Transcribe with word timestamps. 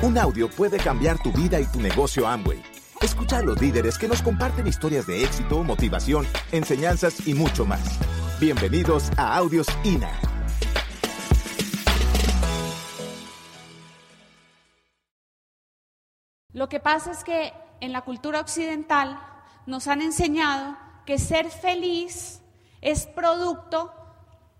Un 0.00 0.16
audio 0.16 0.48
puede 0.48 0.78
cambiar 0.78 1.20
tu 1.20 1.32
vida 1.32 1.58
y 1.58 1.66
tu 1.66 1.80
negocio 1.80 2.28
Amway. 2.28 2.62
Escucha 3.00 3.38
a 3.38 3.42
los 3.42 3.60
líderes 3.60 3.98
que 3.98 4.06
nos 4.06 4.22
comparten 4.22 4.68
historias 4.68 5.08
de 5.08 5.24
éxito, 5.24 5.64
motivación, 5.64 6.24
enseñanzas 6.52 7.26
y 7.26 7.34
mucho 7.34 7.66
más. 7.66 7.98
Bienvenidos 8.38 9.10
a 9.16 9.36
Audios 9.36 9.66
INA. 9.82 10.12
Lo 16.52 16.68
que 16.68 16.78
pasa 16.78 17.10
es 17.10 17.24
que 17.24 17.52
en 17.80 17.90
la 17.90 18.02
cultura 18.02 18.38
occidental 18.38 19.18
nos 19.66 19.88
han 19.88 20.00
enseñado 20.00 20.76
que 21.06 21.18
ser 21.18 21.50
feliz 21.50 22.40
es 22.82 23.06
producto 23.06 23.92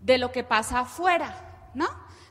de 0.01 0.19
lo 0.19 0.33
que 0.33 0.43
pasa 0.43 0.81
afuera, 0.81 1.71
¿no? 1.75 1.87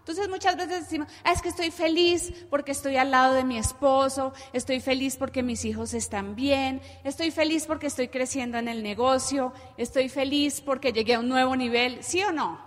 Entonces 0.07 0.29
muchas 0.29 0.55
veces 0.55 0.85
decimos, 0.85 1.09
ah, 1.25 1.33
es 1.33 1.41
que 1.41 1.49
estoy 1.49 1.69
feliz 1.69 2.31
porque 2.49 2.71
estoy 2.71 2.95
al 2.95 3.11
lado 3.11 3.33
de 3.33 3.43
mi 3.43 3.57
esposo, 3.57 4.31
estoy 4.53 4.79
feliz 4.79 5.17
porque 5.17 5.43
mis 5.43 5.65
hijos 5.65 5.93
están 5.93 6.33
bien, 6.33 6.81
estoy 7.03 7.29
feliz 7.29 7.65
porque 7.65 7.87
estoy 7.87 8.07
creciendo 8.07 8.57
en 8.57 8.69
el 8.69 8.83
negocio, 8.83 9.51
estoy 9.75 10.07
feliz 10.07 10.61
porque 10.61 10.93
llegué 10.93 11.15
a 11.15 11.19
un 11.19 11.27
nuevo 11.27 11.57
nivel, 11.57 12.01
¿sí 12.05 12.23
o 12.23 12.31
no? 12.31 12.57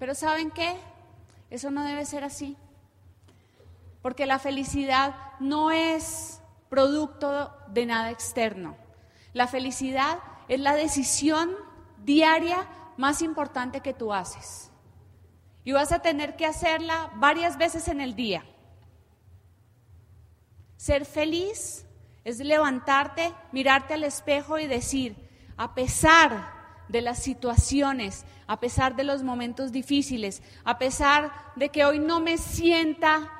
Pero 0.00 0.16
¿saben 0.16 0.50
qué? 0.50 0.74
Eso 1.50 1.70
no 1.70 1.84
debe 1.84 2.04
ser 2.04 2.24
así. 2.24 2.56
Porque 4.02 4.26
la 4.26 4.40
felicidad 4.40 5.14
no 5.38 5.70
es 5.70 6.40
producto 6.68 7.54
de 7.68 7.86
nada 7.86 8.10
externo. 8.10 8.76
La 9.34 9.46
felicidad 9.46 10.18
es 10.48 10.58
la 10.58 10.74
decisión 10.74 11.52
diaria 11.98 12.66
más 12.96 13.22
importante 13.22 13.82
que 13.82 13.94
tú 13.94 14.12
haces. 14.12 14.71
Y 15.64 15.72
vas 15.72 15.92
a 15.92 16.00
tener 16.00 16.36
que 16.36 16.46
hacerla 16.46 17.10
varias 17.16 17.56
veces 17.56 17.88
en 17.88 18.00
el 18.00 18.14
día. 18.14 18.44
Ser 20.76 21.04
feliz 21.04 21.86
es 22.24 22.38
levantarte, 22.38 23.32
mirarte 23.52 23.94
al 23.94 24.04
espejo 24.04 24.58
y 24.58 24.66
decir, 24.66 25.16
a 25.56 25.74
pesar 25.74 26.52
de 26.88 27.02
las 27.02 27.22
situaciones, 27.22 28.24
a 28.46 28.60
pesar 28.60 28.96
de 28.96 29.04
los 29.04 29.22
momentos 29.22 29.72
difíciles, 29.72 30.42
a 30.64 30.78
pesar 30.78 31.32
de 31.56 31.68
que 31.68 31.84
hoy 31.84 31.98
no 31.98 32.20
me 32.20 32.38
sienta 32.38 33.30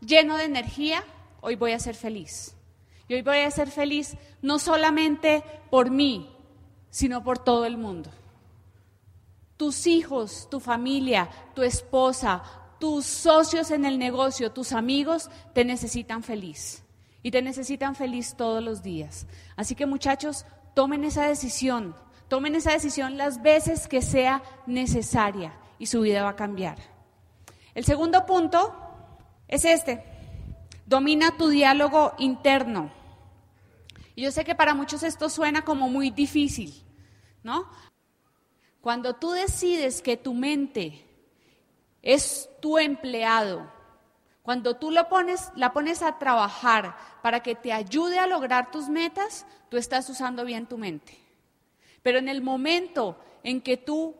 lleno 0.00 0.36
de 0.36 0.44
energía, 0.44 1.04
hoy 1.40 1.56
voy 1.56 1.72
a 1.72 1.78
ser 1.78 1.94
feliz. 1.94 2.54
Y 3.06 3.14
hoy 3.14 3.22
voy 3.22 3.38
a 3.38 3.50
ser 3.50 3.70
feliz 3.70 4.16
no 4.42 4.58
solamente 4.58 5.42
por 5.70 5.90
mí, 5.90 6.34
sino 6.90 7.22
por 7.22 7.38
todo 7.38 7.64
el 7.64 7.76
mundo. 7.76 8.10
Tus 9.58 9.86
hijos, 9.86 10.48
tu 10.50 10.58
familia, 10.58 11.28
tu 11.54 11.62
esposa, 11.62 12.42
tus 12.80 13.04
socios 13.04 13.70
en 13.70 13.84
el 13.84 13.98
negocio, 13.98 14.52
tus 14.52 14.72
amigos 14.72 15.28
te 15.52 15.66
necesitan 15.66 16.22
feliz. 16.22 16.82
Y 17.22 17.30
te 17.30 17.42
necesitan 17.42 17.94
feliz 17.94 18.34
todos 18.36 18.64
los 18.64 18.82
días. 18.82 19.26
Así 19.56 19.74
que 19.74 19.84
muchachos, 19.84 20.46
tomen 20.74 21.04
esa 21.04 21.26
decisión. 21.26 21.94
Tomen 22.28 22.54
esa 22.54 22.72
decisión 22.72 23.18
las 23.18 23.42
veces 23.42 23.88
que 23.88 24.00
sea 24.00 24.42
necesaria 24.66 25.52
y 25.78 25.86
su 25.86 26.00
vida 26.00 26.22
va 26.22 26.30
a 26.30 26.36
cambiar. 26.36 26.78
El 27.74 27.84
segundo 27.84 28.24
punto 28.26 28.74
es 29.48 29.64
este. 29.64 30.04
Domina 30.86 31.36
tu 31.36 31.48
diálogo 31.48 32.14
interno. 32.18 32.90
Y 34.14 34.22
yo 34.22 34.30
sé 34.30 34.44
que 34.44 34.54
para 34.54 34.74
muchos 34.74 35.02
esto 35.02 35.28
suena 35.28 35.62
como 35.62 35.88
muy 35.88 36.10
difícil, 36.10 36.74
¿no? 37.42 37.66
Cuando 38.88 39.16
tú 39.16 39.32
decides 39.32 40.00
que 40.00 40.16
tu 40.16 40.32
mente 40.32 41.04
es 42.00 42.48
tu 42.62 42.78
empleado, 42.78 43.70
cuando 44.40 44.76
tú 44.76 44.90
la 44.90 45.10
pones 45.10 46.02
a 46.02 46.18
trabajar 46.18 46.96
para 47.20 47.40
que 47.40 47.54
te 47.54 47.70
ayude 47.70 48.18
a 48.18 48.26
lograr 48.26 48.70
tus 48.70 48.88
metas, 48.88 49.44
tú 49.68 49.76
estás 49.76 50.08
usando 50.08 50.42
bien 50.46 50.64
tu 50.64 50.78
mente. 50.78 51.18
Pero 52.02 52.16
en 52.16 52.30
el 52.30 52.40
momento 52.40 53.18
en 53.42 53.60
que 53.60 53.76
tú 53.76 54.16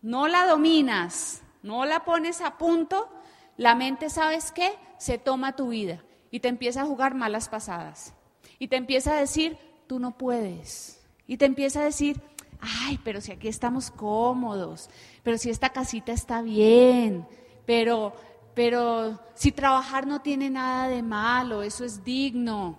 no 0.00 0.28
la 0.28 0.46
dominas, 0.46 1.42
no 1.64 1.84
la 1.86 2.04
pones 2.04 2.42
a 2.42 2.58
punto, 2.58 3.08
la 3.56 3.74
mente, 3.74 4.10
¿sabes 4.10 4.52
qué? 4.52 4.78
Se 4.96 5.18
toma 5.18 5.56
tu 5.56 5.70
vida 5.70 6.04
y 6.30 6.38
te 6.38 6.46
empieza 6.46 6.82
a 6.82 6.86
jugar 6.86 7.16
malas 7.16 7.48
pasadas. 7.48 8.14
Y 8.60 8.68
te 8.68 8.76
empieza 8.76 9.14
a 9.14 9.20
decir, 9.20 9.58
tú 9.88 9.98
no 9.98 10.16
puedes. 10.16 11.04
Y 11.26 11.38
te 11.38 11.46
empieza 11.46 11.80
a 11.80 11.84
decir, 11.84 12.22
ay, 12.60 12.98
pero 13.04 13.20
si 13.20 13.32
aquí 13.32 13.48
estamos 13.48 13.90
cómodos, 13.90 14.88
pero 15.22 15.38
si 15.38 15.50
esta 15.50 15.70
casita 15.70 16.12
está 16.12 16.42
bien, 16.42 17.26
pero, 17.66 18.14
pero 18.54 19.20
si 19.34 19.52
trabajar 19.52 20.06
no 20.06 20.22
tiene 20.22 20.50
nada 20.50 20.88
de 20.88 21.02
malo, 21.02 21.62
eso 21.62 21.84
es 21.84 22.04
digno. 22.04 22.78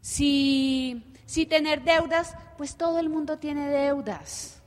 Si, 0.00 1.02
si 1.26 1.46
tener 1.46 1.82
deudas, 1.82 2.36
pues 2.56 2.76
todo 2.76 2.98
el 2.98 3.08
mundo 3.08 3.38
tiene 3.38 3.68
deudas. 3.68 4.62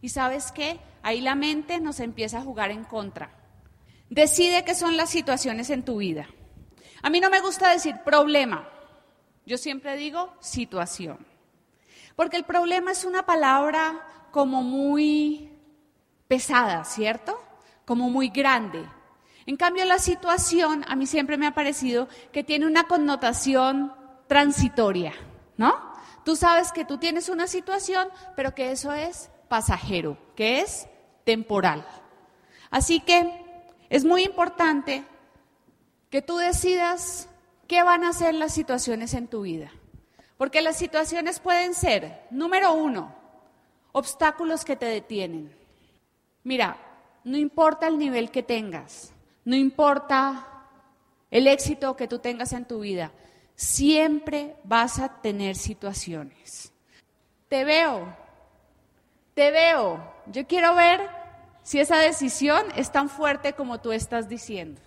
¿Y 0.00 0.08
sabes 0.08 0.52
qué? 0.52 0.80
Ahí 1.02 1.20
la 1.20 1.34
mente 1.34 1.80
nos 1.80 2.00
empieza 2.00 2.38
a 2.38 2.42
jugar 2.42 2.70
en 2.70 2.84
contra. 2.84 3.30
Decide 4.10 4.64
qué 4.64 4.74
son 4.74 4.96
las 4.96 5.10
situaciones 5.10 5.70
en 5.70 5.84
tu 5.84 5.98
vida. 5.98 6.26
A 7.02 7.10
mí 7.10 7.20
no 7.20 7.30
me 7.30 7.40
gusta 7.40 7.70
decir 7.70 7.96
problema, 8.04 8.68
yo 9.44 9.58
siempre 9.58 9.96
digo 9.96 10.32
situación. 10.40 11.31
Porque 12.16 12.36
el 12.36 12.44
problema 12.44 12.92
es 12.92 13.04
una 13.04 13.24
palabra 13.24 14.00
como 14.30 14.62
muy 14.62 15.50
pesada, 16.28 16.84
¿cierto? 16.84 17.38
Como 17.84 18.10
muy 18.10 18.28
grande. 18.28 18.84
En 19.46 19.56
cambio, 19.56 19.84
la 19.84 19.98
situación 19.98 20.84
a 20.88 20.96
mí 20.96 21.06
siempre 21.06 21.36
me 21.36 21.46
ha 21.46 21.54
parecido 21.54 22.08
que 22.32 22.44
tiene 22.44 22.66
una 22.66 22.84
connotación 22.84 23.92
transitoria, 24.28 25.12
¿no? 25.56 25.92
Tú 26.24 26.36
sabes 26.36 26.72
que 26.72 26.84
tú 26.84 26.98
tienes 26.98 27.28
una 27.28 27.46
situación, 27.46 28.08
pero 28.36 28.54
que 28.54 28.70
eso 28.70 28.92
es 28.92 29.30
pasajero, 29.48 30.16
que 30.36 30.60
es 30.60 30.88
temporal. 31.24 31.84
Así 32.70 33.00
que 33.00 33.44
es 33.90 34.04
muy 34.04 34.22
importante 34.22 35.04
que 36.08 36.22
tú 36.22 36.36
decidas 36.36 37.28
qué 37.66 37.82
van 37.82 38.04
a 38.04 38.12
ser 38.12 38.34
las 38.34 38.54
situaciones 38.54 39.14
en 39.14 39.26
tu 39.28 39.42
vida. 39.42 39.70
Porque 40.42 40.60
las 40.60 40.76
situaciones 40.76 41.38
pueden 41.38 41.72
ser, 41.72 42.26
número 42.32 42.72
uno, 42.72 43.14
obstáculos 43.92 44.64
que 44.64 44.74
te 44.74 44.86
detienen. 44.86 45.54
Mira, 46.42 46.76
no 47.22 47.38
importa 47.38 47.86
el 47.86 47.96
nivel 47.96 48.32
que 48.32 48.42
tengas, 48.42 49.12
no 49.44 49.54
importa 49.54 50.66
el 51.30 51.46
éxito 51.46 51.94
que 51.94 52.08
tú 52.08 52.18
tengas 52.18 52.52
en 52.54 52.64
tu 52.64 52.80
vida, 52.80 53.12
siempre 53.54 54.56
vas 54.64 54.98
a 54.98 55.20
tener 55.20 55.54
situaciones. 55.54 56.72
Te 57.48 57.64
veo, 57.64 58.12
te 59.34 59.52
veo, 59.52 60.12
yo 60.26 60.44
quiero 60.48 60.74
ver 60.74 61.08
si 61.62 61.78
esa 61.78 61.98
decisión 61.98 62.64
es 62.74 62.90
tan 62.90 63.08
fuerte 63.08 63.52
como 63.52 63.80
tú 63.80 63.92
estás 63.92 64.28
diciendo. 64.28 64.80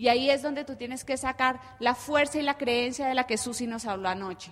Y 0.00 0.08
ahí 0.08 0.30
es 0.30 0.40
donde 0.40 0.64
tú 0.64 0.76
tienes 0.76 1.04
que 1.04 1.18
sacar 1.18 1.60
la 1.78 1.94
fuerza 1.94 2.38
y 2.38 2.42
la 2.42 2.56
creencia 2.56 3.06
de 3.06 3.14
la 3.14 3.26
que 3.26 3.36
Susi 3.36 3.66
nos 3.66 3.84
habló 3.84 4.08
anoche. 4.08 4.50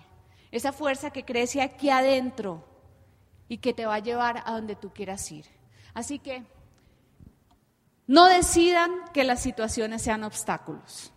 Esa 0.50 0.72
fuerza 0.72 1.10
que 1.10 1.24
crece 1.24 1.62
aquí 1.62 1.88
adentro 1.88 2.68
y 3.48 3.56
que 3.56 3.72
te 3.72 3.86
va 3.86 3.94
a 3.94 4.00
llevar 4.00 4.42
a 4.44 4.52
donde 4.52 4.76
tú 4.76 4.92
quieras 4.92 5.32
ir. 5.32 5.46
Así 5.94 6.18
que 6.18 6.44
no 8.06 8.26
decidan 8.26 8.90
que 9.14 9.24
las 9.24 9.40
situaciones 9.40 10.02
sean 10.02 10.22
obstáculos. 10.22 11.14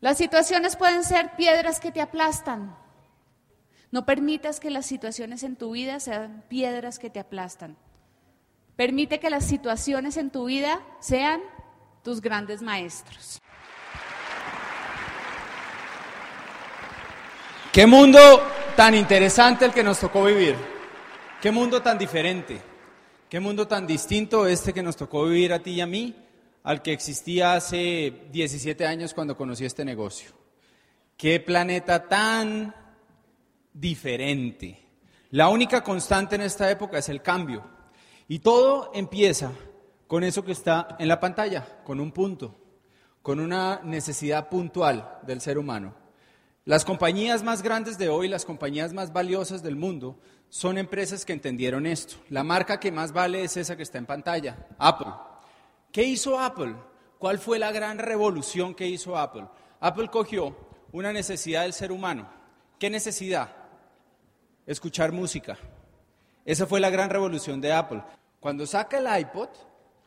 Las 0.00 0.16
situaciones 0.16 0.76
pueden 0.76 1.04
ser 1.04 1.36
piedras 1.36 1.78
que 1.78 1.92
te 1.92 2.00
aplastan. 2.00 2.74
No 3.90 4.06
permitas 4.06 4.60
que 4.60 4.70
las 4.70 4.86
situaciones 4.86 5.42
en 5.42 5.56
tu 5.56 5.72
vida 5.72 6.00
sean 6.00 6.42
piedras 6.48 6.98
que 6.98 7.10
te 7.10 7.20
aplastan. 7.20 7.76
Permite 8.76 9.20
que 9.20 9.28
las 9.28 9.44
situaciones 9.44 10.16
en 10.16 10.30
tu 10.30 10.46
vida 10.46 10.80
sean 11.00 11.42
tus 12.02 12.20
grandes 12.20 12.62
maestros. 12.62 13.40
Qué 17.72 17.86
mundo 17.86 18.18
tan 18.76 18.94
interesante 18.94 19.64
el 19.64 19.72
que 19.72 19.84
nos 19.84 20.00
tocó 20.00 20.24
vivir. 20.24 20.56
Qué 21.40 21.50
mundo 21.50 21.80
tan 21.80 21.98
diferente. 21.98 22.60
Qué 23.28 23.38
mundo 23.38 23.68
tan 23.68 23.86
distinto 23.86 24.46
este 24.46 24.72
que 24.72 24.82
nos 24.82 24.96
tocó 24.96 25.24
vivir 25.24 25.52
a 25.52 25.60
ti 25.60 25.72
y 25.72 25.80
a 25.80 25.86
mí 25.86 26.16
al 26.64 26.82
que 26.82 26.92
existía 26.92 27.54
hace 27.54 28.26
17 28.32 28.86
años 28.86 29.14
cuando 29.14 29.36
conocí 29.36 29.64
este 29.64 29.84
negocio. 29.84 30.32
Qué 31.16 31.38
planeta 31.38 32.08
tan 32.08 32.74
diferente. 33.72 34.78
La 35.30 35.48
única 35.48 35.82
constante 35.82 36.34
en 36.34 36.42
esta 36.42 36.70
época 36.70 36.98
es 36.98 37.08
el 37.08 37.22
cambio. 37.22 37.64
Y 38.26 38.40
todo 38.40 38.90
empieza 38.94 39.52
con 40.10 40.24
eso 40.24 40.44
que 40.44 40.50
está 40.50 40.96
en 40.98 41.06
la 41.06 41.20
pantalla, 41.20 41.84
con 41.84 42.00
un 42.00 42.10
punto, 42.10 42.58
con 43.22 43.38
una 43.38 43.80
necesidad 43.84 44.48
puntual 44.48 45.20
del 45.22 45.40
ser 45.40 45.56
humano. 45.56 45.94
Las 46.64 46.84
compañías 46.84 47.44
más 47.44 47.62
grandes 47.62 47.96
de 47.96 48.08
hoy, 48.08 48.26
las 48.26 48.44
compañías 48.44 48.92
más 48.92 49.12
valiosas 49.12 49.62
del 49.62 49.76
mundo, 49.76 50.18
son 50.48 50.78
empresas 50.78 51.24
que 51.24 51.32
entendieron 51.32 51.86
esto. 51.86 52.16
La 52.28 52.42
marca 52.42 52.80
que 52.80 52.90
más 52.90 53.12
vale 53.12 53.44
es 53.44 53.56
esa 53.56 53.76
que 53.76 53.84
está 53.84 53.98
en 53.98 54.06
pantalla, 54.06 54.66
Apple. 54.78 55.12
¿Qué 55.92 56.02
hizo 56.02 56.40
Apple? 56.40 56.74
¿Cuál 57.20 57.38
fue 57.38 57.60
la 57.60 57.70
gran 57.70 57.96
revolución 57.98 58.74
que 58.74 58.88
hizo 58.88 59.16
Apple? 59.16 59.46
Apple 59.78 60.08
cogió 60.08 60.56
una 60.90 61.12
necesidad 61.12 61.62
del 61.62 61.72
ser 61.72 61.92
humano. 61.92 62.28
¿Qué 62.80 62.90
necesidad? 62.90 63.54
Escuchar 64.66 65.12
música. 65.12 65.56
Esa 66.44 66.66
fue 66.66 66.80
la 66.80 66.90
gran 66.90 67.10
revolución 67.10 67.60
de 67.60 67.72
Apple. 67.72 68.02
Cuando 68.40 68.66
saca 68.66 68.98
el 68.98 69.20
iPod, 69.20 69.50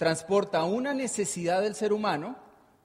transporta 0.03 0.65
una 0.65 0.93
necesidad 0.93 1.61
del 1.61 1.75
ser 1.75 1.93
humano, 1.93 2.35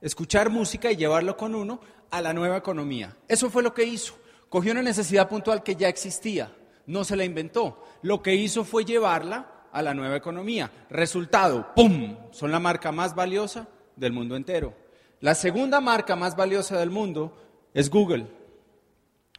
escuchar 0.01 0.51
música 0.51 0.93
y 0.93 0.97
llevarlo 0.97 1.37
con 1.37 1.57
uno, 1.57 1.81
a 2.13 2.23
la 2.23 2.33
nueva 2.33 2.57
economía. 2.57 3.17
Eso 3.27 3.51
fue 3.51 3.65
lo 3.65 3.75
que 3.75 3.83
hizo. 3.83 4.15
Cogió 4.49 4.71
una 4.71 4.83
necesidad 4.83 5.29
puntual 5.29 5.65
que 5.65 5.75
ya 5.75 5.89
existía, 5.89 6.55
no 6.87 7.03
se 7.03 7.17
la 7.17 7.25
inventó. 7.25 7.83
Lo 8.03 8.23
que 8.23 8.37
hizo 8.37 8.63
fue 8.63 8.85
llevarla 8.85 9.67
a 9.73 9.83
la 9.83 9.95
nueva 9.95 10.15
economía. 10.15 10.71
Resultado, 10.91 11.75
¡pum! 11.75 12.17
Son 12.31 12.53
la 12.53 12.61
marca 12.61 12.93
más 12.93 13.17
valiosa 13.17 13.67
del 13.97 14.13
mundo 14.13 14.37
entero. 14.37 14.73
La 15.19 15.35
segunda 15.35 15.81
marca 15.81 16.15
más 16.15 16.37
valiosa 16.37 16.79
del 16.79 16.91
mundo 16.91 17.37
es 17.75 17.91
Google. 17.91 18.29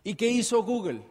¿Y 0.03 0.15
qué 0.15 0.27
hizo 0.27 0.63
Google? 0.63 1.01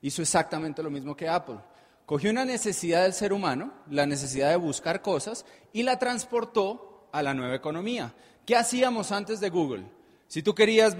Hizo 0.00 0.22
exactamente 0.22 0.80
lo 0.80 0.90
mismo 0.90 1.16
que 1.16 1.28
Apple. 1.28 1.58
Cogió 2.06 2.30
una 2.30 2.44
necesidad 2.44 3.02
del 3.02 3.14
ser 3.14 3.32
humano, 3.32 3.72
la 3.88 4.06
necesidad 4.06 4.50
de 4.50 4.56
buscar 4.56 5.00
cosas, 5.00 5.46
y 5.72 5.82
la 5.84 5.98
transportó 5.98 7.08
a 7.12 7.22
la 7.22 7.32
nueva 7.32 7.54
economía. 7.54 8.14
¿Qué 8.44 8.56
hacíamos 8.56 9.10
antes 9.10 9.40
de 9.40 9.48
Google? 9.48 9.84
Si 10.28 10.42
tú 10.42 10.54
querías 10.54 10.96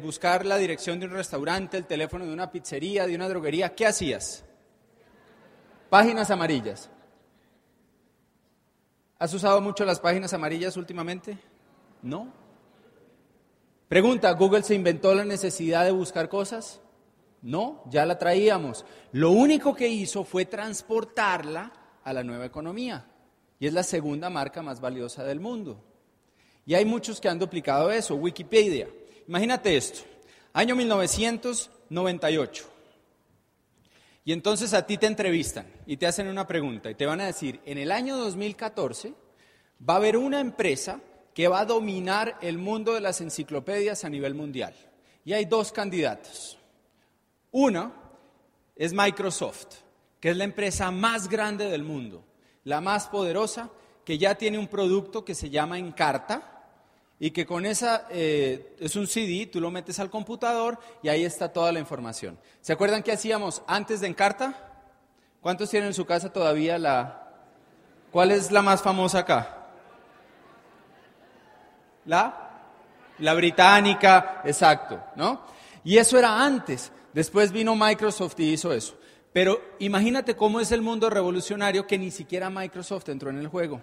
buscar 0.00 0.46
la 0.46 0.56
dirección 0.56 1.00
de 1.00 1.06
un 1.06 1.12
restaurante, 1.12 1.76
el 1.76 1.86
teléfono 1.86 2.24
de 2.26 2.32
una 2.32 2.50
pizzería, 2.50 3.06
de 3.06 3.14
una 3.14 3.28
droguería, 3.28 3.74
¿qué 3.74 3.86
hacías? 3.86 4.44
Páginas 5.90 6.30
amarillas. 6.30 6.90
¿Has 9.18 9.34
usado 9.34 9.60
mucho 9.60 9.84
las 9.84 10.00
páginas 10.00 10.32
amarillas 10.32 10.76
últimamente? 10.76 11.36
No. 12.02 12.32
Pregunta, 13.88 14.30
¿Google 14.32 14.62
se 14.62 14.74
inventó 14.74 15.14
la 15.14 15.24
necesidad 15.24 15.84
de 15.84 15.90
buscar 15.90 16.28
cosas? 16.28 16.80
No, 17.48 17.82
ya 17.88 18.04
la 18.04 18.18
traíamos. 18.18 18.84
Lo 19.12 19.30
único 19.30 19.74
que 19.74 19.88
hizo 19.88 20.22
fue 20.22 20.44
transportarla 20.44 21.72
a 22.04 22.12
la 22.12 22.22
nueva 22.22 22.44
economía. 22.44 23.06
Y 23.58 23.66
es 23.66 23.72
la 23.72 23.84
segunda 23.84 24.28
marca 24.28 24.60
más 24.60 24.82
valiosa 24.82 25.24
del 25.24 25.40
mundo. 25.40 25.82
Y 26.66 26.74
hay 26.74 26.84
muchos 26.84 27.22
que 27.22 27.28
han 27.30 27.38
duplicado 27.38 27.90
eso. 27.90 28.16
Wikipedia. 28.16 28.90
Imagínate 29.26 29.78
esto. 29.78 30.00
Año 30.52 30.76
1998. 30.76 32.70
Y 34.26 34.32
entonces 34.34 34.74
a 34.74 34.86
ti 34.86 34.98
te 34.98 35.06
entrevistan 35.06 35.72
y 35.86 35.96
te 35.96 36.06
hacen 36.06 36.28
una 36.28 36.46
pregunta 36.46 36.90
y 36.90 36.96
te 36.96 37.06
van 37.06 37.22
a 37.22 37.26
decir, 37.28 37.60
en 37.64 37.78
el 37.78 37.90
año 37.92 38.18
2014 38.18 39.14
va 39.88 39.94
a 39.94 39.96
haber 39.96 40.18
una 40.18 40.40
empresa 40.40 41.00
que 41.32 41.48
va 41.48 41.60
a 41.60 41.64
dominar 41.64 42.36
el 42.42 42.58
mundo 42.58 42.92
de 42.92 43.00
las 43.00 43.22
enciclopedias 43.22 44.04
a 44.04 44.10
nivel 44.10 44.34
mundial. 44.34 44.74
Y 45.24 45.32
hay 45.32 45.46
dos 45.46 45.72
candidatos. 45.72 46.57
Una 47.52 47.92
es 48.76 48.92
Microsoft, 48.92 49.76
que 50.20 50.30
es 50.30 50.36
la 50.36 50.44
empresa 50.44 50.90
más 50.90 51.28
grande 51.28 51.68
del 51.68 51.82
mundo, 51.82 52.24
la 52.64 52.80
más 52.80 53.08
poderosa, 53.08 53.70
que 54.04 54.18
ya 54.18 54.36
tiene 54.36 54.58
un 54.58 54.68
producto 54.68 55.24
que 55.24 55.34
se 55.34 55.50
llama 55.50 55.78
Encarta, 55.78 56.58
y 57.20 57.32
que 57.32 57.46
con 57.46 57.66
esa 57.66 58.06
eh, 58.10 58.76
es 58.78 58.94
un 58.94 59.06
CD, 59.06 59.46
tú 59.46 59.60
lo 59.60 59.70
metes 59.70 59.98
al 59.98 60.10
computador 60.10 60.78
y 61.02 61.08
ahí 61.08 61.24
está 61.24 61.52
toda 61.52 61.72
la 61.72 61.80
información. 61.80 62.38
¿Se 62.60 62.72
acuerdan 62.72 63.02
qué 63.02 63.12
hacíamos 63.12 63.62
antes 63.66 64.00
de 64.00 64.06
Encarta? 64.06 64.54
¿Cuántos 65.40 65.70
tienen 65.70 65.88
en 65.88 65.94
su 65.94 66.06
casa 66.06 66.32
todavía 66.32 66.78
la... 66.78 67.24
¿Cuál 68.12 68.30
es 68.30 68.50
la 68.50 68.62
más 68.62 68.82
famosa 68.82 69.20
acá? 69.20 69.66
¿La? 72.06 72.50
La 73.18 73.34
británica, 73.34 74.42
exacto, 74.44 75.02
¿no? 75.16 75.42
Y 75.84 75.98
eso 75.98 76.18
era 76.18 76.44
antes. 76.44 76.92
Después 77.12 77.52
vino 77.52 77.74
Microsoft 77.74 78.38
y 78.38 78.52
hizo 78.52 78.72
eso. 78.72 78.98
Pero 79.32 79.60
imagínate 79.78 80.36
cómo 80.36 80.60
es 80.60 80.72
el 80.72 80.82
mundo 80.82 81.10
revolucionario 81.10 81.86
que 81.86 81.98
ni 81.98 82.10
siquiera 82.10 82.50
Microsoft 82.50 83.08
entró 83.08 83.30
en 83.30 83.38
el 83.38 83.48
juego. 83.48 83.82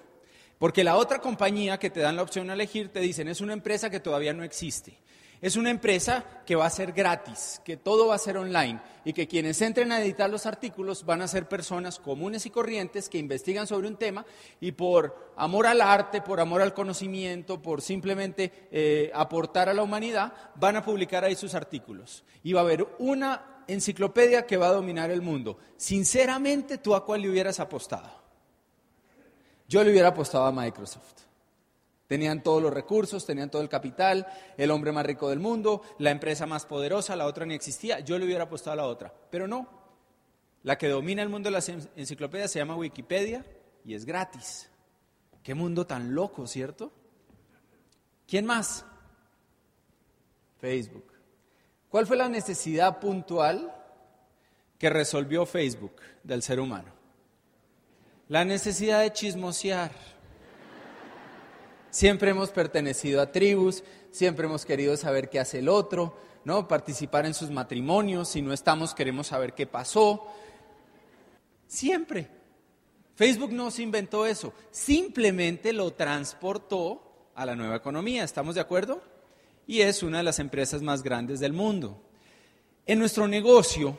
Porque 0.57 0.83
la 0.83 0.95
otra 0.95 1.19
compañía 1.19 1.77
que 1.77 1.89
te 1.89 1.99
dan 1.99 2.15
la 2.15 2.23
opción 2.23 2.49
a 2.49 2.53
elegir 2.53 2.89
te 2.89 2.99
dicen 2.99 3.27
es 3.27 3.41
una 3.41 3.53
empresa 3.53 3.89
que 3.89 3.99
todavía 3.99 4.33
no 4.33 4.43
existe. 4.43 4.97
Es 5.45 5.57
una 5.57 5.69
empresa 5.69 6.23
que 6.43 6.55
va 6.55 6.65
a 6.65 6.71
ser 6.71 6.91
gratis, 6.91 7.61
que 7.63 7.77
todo 7.77 8.07
va 8.07 8.15
a 8.15 8.17
ser 8.17 8.35
online 8.35 8.81
y 9.03 9.13
que 9.13 9.27
quienes 9.27 9.61
entren 9.61 9.91
a 9.91 10.01
editar 10.01 10.27
los 10.27 10.47
artículos 10.47 11.05
van 11.05 11.21
a 11.21 11.27
ser 11.27 11.47
personas 11.47 11.99
comunes 11.99 12.47
y 12.47 12.49
corrientes 12.49 13.09
que 13.09 13.19
investigan 13.19 13.67
sobre 13.67 13.87
un 13.87 13.95
tema 13.95 14.25
y 14.59 14.71
por 14.71 15.33
amor 15.37 15.67
al 15.67 15.81
arte, 15.81 16.23
por 16.23 16.39
amor 16.39 16.63
al 16.63 16.73
conocimiento, 16.73 17.61
por 17.61 17.83
simplemente 17.83 18.69
eh, 18.71 19.11
aportar 19.13 19.69
a 19.69 19.75
la 19.75 19.83
humanidad, 19.83 20.33
van 20.55 20.77
a 20.77 20.83
publicar 20.83 21.23
ahí 21.23 21.35
sus 21.35 21.53
artículos. 21.53 22.23
Y 22.41 22.53
va 22.53 22.61
a 22.61 22.63
haber 22.63 22.87
una 22.97 23.61
enciclopedia 23.67 24.47
que 24.47 24.57
va 24.57 24.69
a 24.69 24.73
dominar 24.73 25.11
el 25.11 25.21
mundo. 25.21 25.59
Sinceramente, 25.77 26.79
¿tú 26.79 26.95
a 26.95 27.05
cuál 27.05 27.21
le 27.21 27.29
hubieras 27.29 27.59
apostado? 27.59 28.09
Yo 29.67 29.83
le 29.83 29.91
hubiera 29.91 30.07
apostado 30.07 30.45
a 30.45 30.51
Microsoft. 30.51 31.24
Tenían 32.07 32.43
todos 32.43 32.61
los 32.61 32.73
recursos, 32.73 33.25
tenían 33.25 33.49
todo 33.49 33.61
el 33.61 33.69
capital, 33.69 34.27
el 34.57 34.71
hombre 34.71 34.91
más 34.91 35.05
rico 35.05 35.29
del 35.29 35.39
mundo, 35.39 35.81
la 35.97 36.11
empresa 36.11 36.45
más 36.45 36.65
poderosa, 36.65 37.15
la 37.15 37.25
otra 37.25 37.45
ni 37.45 37.55
existía. 37.55 37.99
Yo 38.01 38.19
le 38.19 38.25
hubiera 38.25 38.43
apostado 38.43 38.73
a 38.73 38.77
la 38.77 38.85
otra, 38.85 39.13
pero 39.31 39.47
no. 39.47 39.67
La 40.63 40.77
que 40.77 40.87
domina 40.87 41.21
el 41.21 41.29
mundo 41.29 41.47
de 41.47 41.53
las 41.53 41.69
enciclopedias 41.69 42.51
se 42.51 42.59
llama 42.59 42.75
Wikipedia 42.75 43.45
y 43.83 43.93
es 43.95 44.05
gratis. 44.05 44.69
Qué 45.43 45.53
mundo 45.53 45.85
tan 45.85 46.13
loco, 46.15 46.47
¿cierto? 46.47 46.91
¿Quién 48.27 48.45
más? 48.45 48.85
Facebook. 50.59 51.05
¿Cuál 51.89 52.07
fue 52.07 52.17
la 52.17 52.29
necesidad 52.29 52.99
puntual 52.99 53.73
que 54.77 54.89
resolvió 54.89 55.45
Facebook 55.45 55.95
del 56.23 56.41
ser 56.41 56.59
humano? 56.59 56.91
La 58.27 58.43
necesidad 58.43 59.01
de 59.01 59.13
chismosear. 59.13 59.91
Siempre 61.95 62.31
hemos 62.31 62.49
pertenecido 62.49 63.21
a 63.21 63.31
tribus, 63.31 63.81
siempre 64.11 64.47
hemos 64.47 64.65
querido 64.65 64.97
saber 64.97 65.29
qué 65.29 65.39
hace 65.39 65.59
el 65.59 65.69
otro, 65.69 66.13
¿no? 66.43 66.67
Participar 66.67 67.25
en 67.25 67.33
sus 67.33 67.49
matrimonios, 67.49 68.27
si 68.27 68.41
no 68.41 68.51
estamos 68.51 68.93
queremos 68.93 69.27
saber 69.27 69.53
qué 69.53 69.65
pasó. 69.65 70.27
Siempre. 71.65 72.27
Facebook 73.15 73.53
no 73.53 73.71
se 73.71 73.83
inventó 73.83 74.25
eso, 74.25 74.51
simplemente 74.71 75.71
lo 75.71 75.93
transportó 75.93 77.29
a 77.33 77.45
la 77.45 77.55
nueva 77.55 77.77
economía, 77.77 78.25
¿estamos 78.25 78.55
de 78.55 78.61
acuerdo? 78.61 79.01
Y 79.65 79.79
es 79.79 80.03
una 80.03 80.17
de 80.17 80.25
las 80.25 80.39
empresas 80.39 80.81
más 80.81 81.01
grandes 81.01 81.39
del 81.39 81.53
mundo. 81.53 82.01
En 82.85 82.99
nuestro 82.99 83.25
negocio 83.25 83.95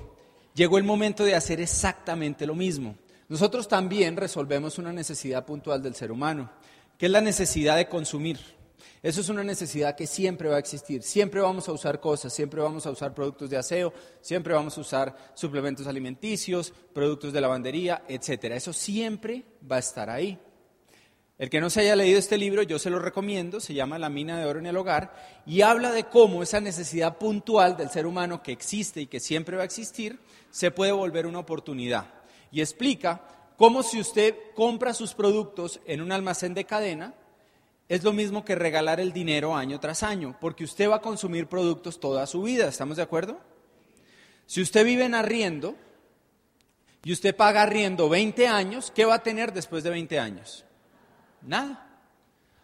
llegó 0.54 0.76
el 0.76 0.84
momento 0.84 1.24
de 1.24 1.34
hacer 1.34 1.62
exactamente 1.62 2.46
lo 2.46 2.54
mismo. 2.54 2.94
Nosotros 3.30 3.66
también 3.68 4.18
resolvemos 4.18 4.76
una 4.76 4.92
necesidad 4.92 5.46
puntual 5.46 5.82
del 5.82 5.94
ser 5.94 6.12
humano, 6.12 6.50
que 6.98 7.06
es 7.06 7.12
la 7.12 7.20
necesidad 7.20 7.76
de 7.76 7.88
consumir. 7.88 8.38
Eso 9.02 9.20
es 9.20 9.28
una 9.28 9.44
necesidad 9.44 9.94
que 9.94 10.06
siempre 10.06 10.48
va 10.48 10.56
a 10.56 10.58
existir. 10.58 11.02
Siempre 11.02 11.40
vamos 11.40 11.68
a 11.68 11.72
usar 11.72 12.00
cosas, 12.00 12.32
siempre 12.32 12.60
vamos 12.60 12.86
a 12.86 12.90
usar 12.90 13.14
productos 13.14 13.50
de 13.50 13.56
aseo, 13.56 13.92
siempre 14.20 14.54
vamos 14.54 14.76
a 14.76 14.80
usar 14.80 15.16
suplementos 15.34 15.86
alimenticios, 15.86 16.72
productos 16.92 17.32
de 17.32 17.40
lavandería, 17.40 18.02
etc. 18.08 18.44
Eso 18.54 18.72
siempre 18.72 19.44
va 19.70 19.76
a 19.76 19.80
estar 19.80 20.10
ahí. 20.10 20.38
El 21.38 21.50
que 21.50 21.60
no 21.60 21.68
se 21.68 21.80
haya 21.80 21.94
leído 21.94 22.18
este 22.18 22.38
libro, 22.38 22.62
yo 22.62 22.78
se 22.78 22.88
lo 22.88 22.98
recomiendo, 22.98 23.60
se 23.60 23.74
llama 23.74 23.98
La 23.98 24.08
mina 24.08 24.38
de 24.38 24.46
oro 24.46 24.58
en 24.58 24.66
el 24.66 24.76
hogar 24.76 25.14
y 25.44 25.60
habla 25.60 25.92
de 25.92 26.04
cómo 26.04 26.42
esa 26.42 26.60
necesidad 26.60 27.18
puntual 27.18 27.76
del 27.76 27.90
ser 27.90 28.06
humano 28.06 28.42
que 28.42 28.52
existe 28.52 29.02
y 29.02 29.06
que 29.06 29.20
siempre 29.20 29.56
va 29.56 29.62
a 29.62 29.66
existir 29.66 30.18
se 30.50 30.70
puede 30.70 30.92
volver 30.92 31.26
una 31.26 31.40
oportunidad 31.40 32.06
y 32.50 32.62
explica 32.62 33.20
cómo 33.56 33.82
si 33.82 34.00
usted 34.00 34.34
compra 34.54 34.94
sus 34.94 35.14
productos 35.14 35.80
en 35.86 36.00
un 36.00 36.12
almacén 36.12 36.54
de 36.54 36.64
cadena, 36.64 37.14
es 37.88 38.02
lo 38.02 38.12
mismo 38.12 38.44
que 38.44 38.54
regalar 38.54 39.00
el 39.00 39.12
dinero 39.12 39.54
año 39.54 39.78
tras 39.78 40.02
año, 40.02 40.36
porque 40.40 40.64
usted 40.64 40.90
va 40.90 40.96
a 40.96 41.02
consumir 41.02 41.46
productos 41.46 42.00
toda 42.00 42.26
su 42.26 42.42
vida, 42.42 42.68
¿estamos 42.68 42.96
de 42.96 43.02
acuerdo? 43.02 43.38
Si 44.46 44.60
usted 44.60 44.84
vive 44.84 45.04
en 45.04 45.14
arriendo 45.14 45.74
y 47.04 47.12
usted 47.12 47.34
paga 47.36 47.62
arriendo 47.62 48.08
20 48.08 48.48
años, 48.48 48.92
¿qué 48.94 49.04
va 49.04 49.14
a 49.16 49.22
tener 49.22 49.52
después 49.52 49.84
de 49.84 49.90
20 49.90 50.18
años? 50.18 50.64
Nada. 51.42 51.86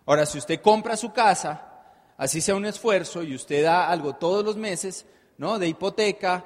Ahora, 0.04 0.26
si 0.26 0.38
usted 0.38 0.60
compra 0.60 0.96
su 0.96 1.12
casa, 1.12 1.84
así 2.16 2.40
sea 2.40 2.56
un 2.56 2.66
esfuerzo, 2.66 3.22
y 3.22 3.34
usted 3.34 3.62
da 3.62 3.88
algo 3.88 4.14
todos 4.14 4.44
los 4.44 4.56
meses, 4.56 5.06
¿no? 5.38 5.58
De 5.58 5.68
hipoteca, 5.68 6.44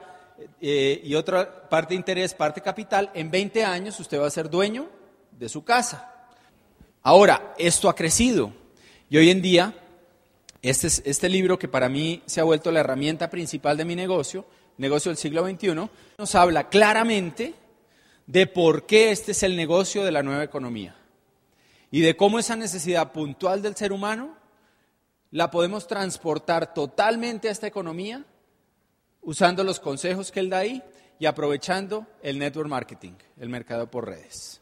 eh, 0.60 1.00
y 1.04 1.14
otra 1.14 1.68
parte 1.68 1.94
interés, 1.94 2.34
parte 2.34 2.60
capital, 2.60 3.10
en 3.14 3.30
20 3.30 3.64
años 3.64 3.98
usted 4.00 4.20
va 4.20 4.26
a 4.26 4.30
ser 4.30 4.50
dueño 4.50 4.88
de 5.32 5.48
su 5.48 5.64
casa. 5.64 6.12
Ahora, 7.02 7.54
esto 7.58 7.88
ha 7.88 7.94
crecido 7.94 8.52
y 9.08 9.16
hoy 9.16 9.30
en 9.30 9.42
día, 9.42 9.74
este, 10.62 10.88
este 11.08 11.28
libro 11.28 11.58
que 11.58 11.68
para 11.68 11.88
mí 11.88 12.22
se 12.26 12.40
ha 12.40 12.44
vuelto 12.44 12.72
la 12.72 12.80
herramienta 12.80 13.30
principal 13.30 13.76
de 13.76 13.84
mi 13.84 13.94
negocio, 13.94 14.44
negocio 14.78 15.10
del 15.10 15.18
siglo 15.18 15.46
XXI, 15.48 15.88
nos 16.18 16.34
habla 16.34 16.68
claramente 16.68 17.54
de 18.26 18.46
por 18.46 18.86
qué 18.86 19.10
este 19.10 19.32
es 19.32 19.42
el 19.42 19.56
negocio 19.56 20.04
de 20.04 20.12
la 20.12 20.22
nueva 20.22 20.42
economía 20.42 20.96
y 21.90 22.00
de 22.00 22.16
cómo 22.16 22.38
esa 22.38 22.56
necesidad 22.56 23.12
puntual 23.12 23.62
del 23.62 23.76
ser 23.76 23.92
humano 23.92 24.36
la 25.30 25.50
podemos 25.50 25.86
transportar 25.86 26.74
totalmente 26.74 27.48
a 27.48 27.52
esta 27.52 27.66
economía 27.66 28.24
usando 29.26 29.64
los 29.64 29.80
consejos 29.80 30.30
que 30.30 30.40
él 30.40 30.48
da 30.48 30.58
ahí 30.58 30.82
y 31.18 31.26
aprovechando 31.26 32.06
el 32.22 32.38
network 32.38 32.68
marketing, 32.68 33.14
el 33.38 33.48
mercado 33.48 33.90
por 33.90 34.06
redes. 34.06 34.60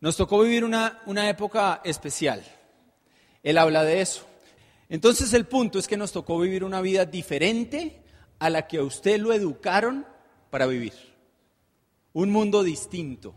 Nos 0.00 0.16
tocó 0.16 0.42
vivir 0.42 0.62
una, 0.62 1.02
una 1.06 1.28
época 1.28 1.80
especial. 1.84 2.44
Él 3.42 3.56
habla 3.56 3.82
de 3.82 4.02
eso. 4.02 4.26
Entonces 4.90 5.32
el 5.32 5.46
punto 5.46 5.78
es 5.78 5.88
que 5.88 5.96
nos 5.96 6.12
tocó 6.12 6.38
vivir 6.38 6.62
una 6.62 6.82
vida 6.82 7.06
diferente 7.06 8.02
a 8.38 8.50
la 8.50 8.68
que 8.68 8.76
a 8.76 8.82
usted 8.82 9.18
lo 9.18 9.32
educaron 9.32 10.06
para 10.50 10.66
vivir. 10.66 10.92
Un 12.12 12.30
mundo 12.30 12.62
distinto, 12.62 13.34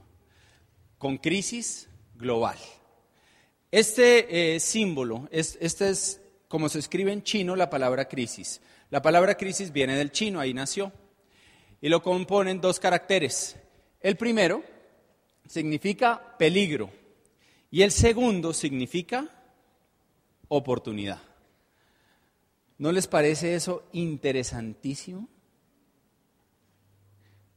con 0.98 1.18
crisis 1.18 1.88
global. 2.16 2.58
Este 3.72 4.56
eh, 4.56 4.60
símbolo, 4.60 5.30
es, 5.32 5.58
este 5.62 5.90
es 5.90 6.20
como 6.52 6.68
se 6.68 6.80
escribe 6.80 7.14
en 7.14 7.24
chino 7.24 7.56
la 7.56 7.70
palabra 7.70 8.10
crisis. 8.10 8.60
La 8.90 9.02
palabra 9.02 9.36
crisis 9.36 9.72
viene 9.72 9.96
del 9.96 10.12
chino, 10.12 10.42
ahí 10.42 10.54
nació. 10.54 10.92
Y 11.80 11.88
lo 11.88 12.04
componen 12.04 12.60
dos 12.60 12.78
caracteres. 12.78 13.56
El 14.02 14.18
primero 14.18 14.62
significa 15.48 16.36
peligro 16.38 16.92
y 17.72 17.84
el 17.84 17.92
segundo 17.94 18.54
significa 18.54 19.30
oportunidad. 20.50 21.22
¿No 22.78 22.92
les 22.92 23.08
parece 23.08 23.56
eso 23.56 23.88
interesantísimo? 23.94 25.30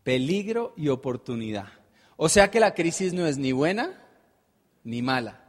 Peligro 0.04 0.72
y 0.76 0.86
oportunidad. 0.86 1.66
O 2.16 2.28
sea 2.28 2.48
que 2.48 2.60
la 2.60 2.74
crisis 2.74 3.12
no 3.12 3.26
es 3.26 3.38
ni 3.38 3.50
buena 3.50 4.00
ni 4.84 5.02
mala. 5.02 5.48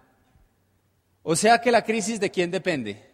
O 1.22 1.36
sea 1.36 1.62
que 1.62 1.72
la 1.72 1.84
crisis 1.84 2.20
de 2.20 2.32
quién 2.32 2.50
depende? 2.50 3.05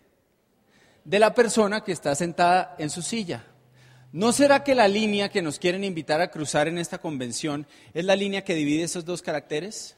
De 1.04 1.20
la 1.20 1.34
persona 1.34 1.84
que 1.84 1.92
está 1.92 2.16
sentada 2.16 2.76
en 2.78 2.90
su 2.90 3.02
silla. 3.02 3.46
¿No 4.12 4.34
será 4.34 4.64
que 4.64 4.76
la 4.76 4.88
línea 4.88 5.30
que 5.30 5.42
nos 5.42 5.58
quieren 5.58 5.84
invitar 5.84 6.20
a 6.22 6.30
cruzar 6.30 6.68
en 6.68 6.78
esta 6.78 6.98
convención 6.98 7.66
es 7.94 8.04
la 8.04 8.16
línea 8.16 8.44
que 8.44 8.56
divide 8.56 8.84
esos 8.84 9.06
dos 9.06 9.22
caracteres? 9.22 9.96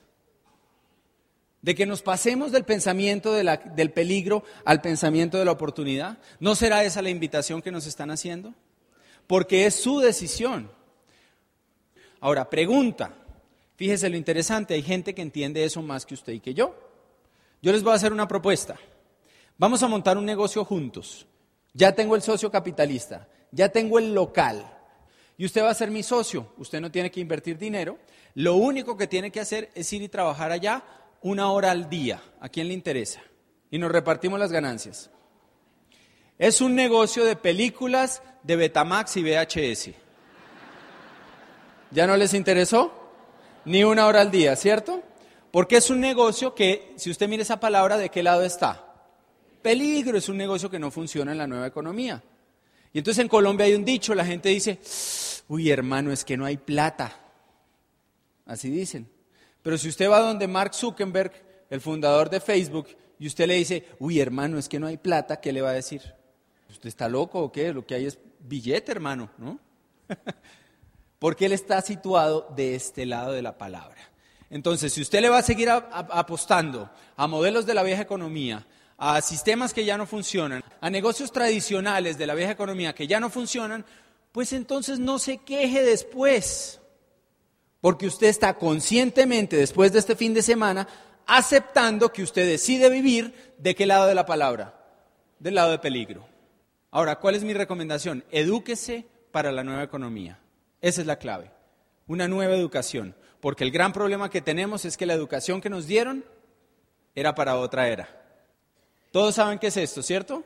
De 1.61 1.73
que 1.73 1.85
nos 1.85 2.01
pasemos 2.01 2.51
del 2.51 2.63
pensamiento 2.63 3.33
del 3.33 3.91
peligro 3.91 4.43
al 4.65 4.81
pensamiento 4.81 5.39
de 5.39 5.45
la 5.45 5.51
oportunidad. 5.51 6.19
¿No 6.39 6.55
será 6.55 6.83
esa 6.83 7.01
la 7.01 7.09
invitación 7.09 7.61
que 7.61 7.71
nos 7.71 7.87
están 7.87 8.11
haciendo? 8.11 8.53
Porque 9.25 9.65
es 9.65 9.75
su 9.75 9.99
decisión. 9.99 10.69
Ahora, 12.19 12.49
pregunta. 12.49 13.15
Fíjese 13.75 14.09
lo 14.09 14.17
interesante, 14.17 14.75
hay 14.75 14.83
gente 14.83 15.15
que 15.15 15.23
entiende 15.23 15.63
eso 15.63 15.81
más 15.81 16.05
que 16.05 16.13
usted 16.13 16.33
y 16.33 16.39
que 16.39 16.53
yo. 16.53 16.75
Yo 17.61 17.71
les 17.71 17.81
voy 17.81 17.93
a 17.93 17.95
hacer 17.95 18.13
una 18.13 18.27
propuesta. 18.27 18.75
Vamos 19.63 19.81
a 19.81 19.87
montar 19.87 20.17
un 20.17 20.25
negocio 20.25 20.65
juntos. 20.65 21.25
Ya 21.71 21.95
tengo 21.95 22.17
el 22.17 22.21
socio 22.21 22.51
capitalista 22.51 23.29
ya 23.49 23.69
tengo 23.69 23.97
el 23.97 24.13
local 24.13 24.61
y 25.37 25.45
usted 25.45 25.63
va 25.63 25.69
a 25.69 25.73
ser 25.73 25.89
mi 25.89 26.03
socio, 26.03 26.47
usted 26.57 26.81
no 26.81 26.91
tiene 26.91 27.09
que 27.09 27.21
invertir 27.21 27.57
dinero, 27.57 27.97
lo 28.35 28.55
único 28.55 28.97
que 28.97 29.07
tiene 29.07 29.31
que 29.31 29.39
hacer 29.39 29.71
es 29.73 29.93
ir 29.93 30.01
y 30.01 30.09
trabajar 30.09 30.51
allá 30.51 30.83
una 31.21 31.49
hora 31.49 31.71
al 31.71 31.89
día, 31.89 32.21
a 32.41 32.49
quién 32.49 32.67
le 32.67 32.73
interesa, 32.73 33.21
y 33.71 33.77
nos 33.77 33.89
repartimos 33.89 34.37
las 34.37 34.51
ganancias. 34.51 35.09
Es 36.37 36.59
un 36.59 36.75
negocio 36.75 37.23
de 37.23 37.37
películas 37.37 38.21
de 38.43 38.57
Betamax 38.57 39.15
y 39.15 39.23
VHS. 39.23 39.91
¿Ya 41.91 42.05
no 42.05 42.17
les 42.17 42.33
interesó? 42.33 42.91
Ni 43.63 43.85
una 43.85 44.07
hora 44.07 44.19
al 44.19 44.29
día, 44.29 44.57
¿cierto? 44.57 45.01
Porque 45.51 45.77
es 45.77 45.89
un 45.89 46.01
negocio 46.01 46.53
que, 46.53 46.93
si 46.97 47.09
usted 47.09 47.29
mira 47.29 47.43
esa 47.43 47.61
palabra, 47.61 47.97
¿de 47.97 48.09
qué 48.09 48.23
lado 48.23 48.43
está? 48.43 48.92
Peligro, 49.63 50.17
es 50.17 50.29
un 50.29 50.37
negocio 50.37 50.69
que 50.69 50.77
no 50.77 50.91
funciona 50.91 51.31
en 51.31 51.39
la 51.39 51.47
nueva 51.47 51.65
economía. 51.65 52.21
Y 52.93 52.99
entonces 52.99 53.21
en 53.23 53.29
Colombia 53.29 53.65
hay 53.65 53.73
un 53.73 53.85
dicho, 53.85 54.13
la 54.13 54.25
gente 54.25 54.49
dice, 54.49 54.79
uy 55.47 55.71
hermano, 55.71 56.11
es 56.11 56.23
que 56.23 56.37
no 56.37 56.45
hay 56.45 56.57
plata. 56.57 57.17
Así 58.45 58.69
dicen. 58.69 59.09
Pero 59.63 59.77
si 59.77 59.89
usted 59.89 60.09
va 60.09 60.19
donde 60.19 60.47
Mark 60.47 60.75
Zuckerberg, 60.75 61.31
el 61.69 61.81
fundador 61.81 62.29
de 62.29 62.39
Facebook, 62.39 62.89
y 63.17 63.27
usted 63.27 63.47
le 63.47 63.55
dice, 63.55 63.87
uy 63.99 64.19
hermano, 64.19 64.59
es 64.59 64.67
que 64.67 64.79
no 64.79 64.87
hay 64.87 64.97
plata, 64.97 65.39
¿qué 65.39 65.51
le 65.53 65.61
va 65.61 65.69
a 65.69 65.73
decir? 65.73 66.01
¿Usted 66.69 66.89
está 66.89 67.07
loco 67.07 67.39
o 67.39 67.51
qué? 67.51 67.73
Lo 67.73 67.85
que 67.85 67.95
hay 67.95 68.05
es 68.05 68.19
billete, 68.39 68.91
hermano, 68.91 69.29
¿no? 69.37 69.59
Porque 71.19 71.45
él 71.45 71.53
está 71.53 71.81
situado 71.81 72.51
de 72.55 72.75
este 72.75 73.05
lado 73.05 73.31
de 73.31 73.41
la 73.41 73.57
palabra. 73.57 74.11
Entonces, 74.49 74.91
si 74.93 75.01
usted 75.01 75.21
le 75.21 75.29
va 75.29 75.39
a 75.39 75.43
seguir 75.43 75.69
apostando 75.69 76.91
a 77.15 77.27
modelos 77.27 77.65
de 77.65 77.73
la 77.73 77.81
vieja 77.81 78.01
economía, 78.01 78.67
a 78.97 79.21
sistemas 79.21 79.73
que 79.73 79.85
ya 79.85 79.97
no 79.97 80.05
funcionan, 80.05 80.63
a 80.81 80.89
negocios 80.89 81.31
tradicionales 81.31 82.17
de 82.17 82.27
la 82.27 82.35
vieja 82.35 82.51
economía 82.51 82.93
que 82.93 83.07
ya 83.07 83.19
no 83.19 83.29
funcionan, 83.29 83.85
pues 84.31 84.53
entonces 84.53 84.99
no 84.99 85.19
se 85.19 85.37
queje 85.37 85.83
después, 85.83 86.79
porque 87.81 88.07
usted 88.07 88.27
está 88.27 88.55
conscientemente 88.55 89.57
después 89.57 89.91
de 89.91 89.99
este 89.99 90.15
fin 90.15 90.33
de 90.33 90.41
semana 90.41 90.87
aceptando 91.25 92.11
que 92.11 92.23
usted 92.23 92.47
decide 92.47 92.89
vivir 92.89 93.53
de 93.57 93.75
qué 93.75 93.85
lado 93.85 94.07
de 94.07 94.15
la 94.15 94.25
palabra, 94.25 94.73
del 95.39 95.55
lado 95.55 95.71
de 95.71 95.79
peligro. 95.79 96.25
Ahora, 96.91 97.19
¿cuál 97.19 97.35
es 97.35 97.43
mi 97.43 97.53
recomendación? 97.53 98.23
Edúquese 98.31 99.07
para 99.31 99.51
la 99.51 99.63
nueva 99.63 99.83
economía. 99.83 100.39
Esa 100.79 101.01
es 101.01 101.07
la 101.07 101.17
clave. 101.17 101.49
Una 102.07 102.27
nueva 102.27 102.53
educación. 102.53 103.15
Porque 103.39 103.63
el 103.63 103.71
gran 103.71 103.91
problema 103.93 104.29
que 104.29 104.41
tenemos 104.41 104.85
es 104.85 104.95
que 104.95 105.05
la 105.05 105.13
educación 105.13 105.59
que 105.59 105.69
nos 105.69 105.87
dieron 105.87 106.23
era 107.15 107.35
para 107.35 107.57
otra 107.57 107.87
era. 107.87 108.22
Todos 109.13 109.35
saben 109.35 109.59
qué 109.59 109.67
es 109.67 109.77
esto, 109.77 110.01
¿cierto? 110.01 110.43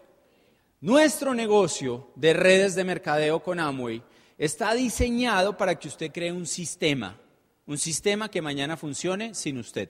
Nuestro 0.82 1.34
negocio 1.34 2.12
de 2.16 2.34
redes 2.34 2.76
de 2.76 2.84
mercadeo 2.84 3.42
con 3.42 3.62
Amway 3.62 4.04
está 4.38 4.74
diseñado 4.74 5.56
para 5.56 5.80
que 5.80 5.88
usted 5.88 6.12
cree 6.12 6.34
un 6.34 6.46
sistema, 6.46 7.18
un 7.66 7.78
sistema 7.78 8.30
que 8.30 8.42
mañana 8.42 8.76
funcione 8.76 9.34
sin 9.36 9.58
usted. 9.58 9.90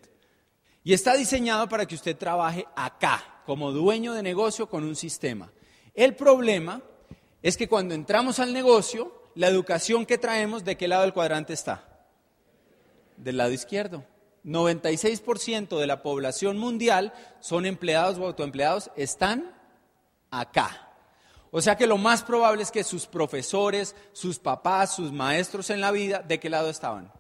Y 0.84 0.94
está 0.94 1.16
diseñado 1.16 1.68
para 1.68 1.88
que 1.88 1.96
usted 1.96 2.16
trabaje 2.16 2.68
acá, 2.76 3.42
como 3.48 3.72
dueño 3.72 4.14
de 4.14 4.22
negocio 4.22 4.70
con 4.70 4.84
un 4.84 4.96
sistema. 4.96 5.52
El 5.96 6.14
problema 6.14 6.84
es 7.42 7.58
que 7.58 7.68
cuando 7.68 7.96
entramos 7.96 8.38
al 8.38 8.54
negocio, 8.54 9.12
la 9.34 9.48
educación 9.48 10.06
que 10.06 10.20
traemos, 10.20 10.64
¿de 10.64 10.78
qué 10.78 10.88
lado 10.88 11.02
del 11.02 11.14
cuadrante 11.14 11.54
está? 11.54 12.06
Del 13.16 13.38
lado 13.38 13.54
izquierdo. 13.54 14.06
96% 14.44 15.78
de 15.78 15.88
la 15.88 16.02
población 16.02 16.58
mundial 16.58 17.14
son 17.40 17.66
empleados 17.66 18.18
o 18.18 18.26
autoempleados, 18.26 18.92
están 18.96 19.56
acá. 20.32 20.88
O 21.52 21.62
sea 21.62 21.76
que 21.76 21.88
lo 21.88 21.98
más 21.98 22.24
probable 22.24 22.64
es 22.64 22.72
que 22.72 22.84
sus 22.84 23.08
profesores, 23.08 23.96
sus 24.14 24.40
papás, 24.40 24.96
sus 24.96 25.12
maestros 25.12 25.70
en 25.70 25.82
la 25.82 25.92
vida, 25.92 26.20
¿de 26.20 26.40
qué 26.40 26.50
lado 26.50 26.70
estaban? 26.70 27.12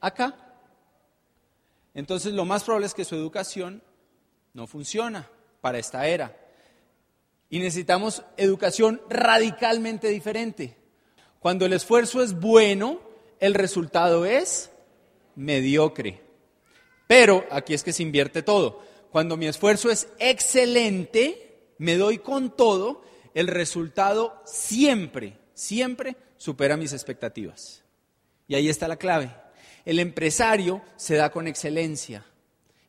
Acá. 0.00 0.36
Entonces 1.94 2.32
lo 2.32 2.44
más 2.44 2.64
probable 2.64 2.86
es 2.86 2.94
que 2.94 3.04
su 3.04 3.14
educación 3.14 3.82
no 4.54 4.66
funciona 4.66 5.28
para 5.60 5.78
esta 5.78 6.06
era. 6.06 6.36
Y 7.50 7.58
necesitamos 7.58 8.22
educación 8.36 9.02
radicalmente 9.08 10.08
diferente. 10.08 10.76
Cuando 11.40 11.66
el 11.66 11.72
esfuerzo 11.72 12.22
es 12.22 12.38
bueno, 12.38 13.00
el 13.40 13.54
resultado 13.54 14.24
es 14.24 14.70
mediocre. 15.36 16.20
Pero 17.06 17.44
aquí 17.50 17.74
es 17.74 17.82
que 17.82 17.92
se 17.92 18.02
invierte 18.02 18.42
todo. 18.42 18.82
Cuando 19.10 19.36
mi 19.36 19.46
esfuerzo 19.46 19.90
es 19.90 20.08
excelente, 20.18 21.72
me 21.78 21.96
doy 21.96 22.18
con 22.18 22.54
todo, 22.56 23.02
el 23.34 23.46
resultado 23.48 24.40
siempre, 24.44 25.38
siempre 25.54 26.16
supera 26.36 26.76
mis 26.76 26.92
expectativas. 26.92 27.82
Y 28.46 28.54
ahí 28.54 28.68
está 28.68 28.88
la 28.88 28.96
clave. 28.96 29.34
El 29.84 29.98
empresario 29.98 30.82
se 30.96 31.16
da 31.16 31.30
con 31.30 31.48
excelencia 31.48 32.24